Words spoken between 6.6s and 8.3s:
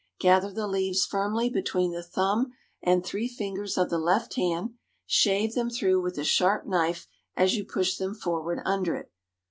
knife as you push them